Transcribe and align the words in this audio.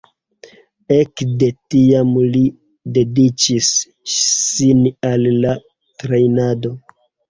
Ekde 0.95 1.49
tiam 1.75 2.17
li 2.37 2.43
dediĉis 2.97 3.71
sin 4.17 4.85
al 5.15 5.33
la 5.47 5.57
trejnado. 5.81 6.79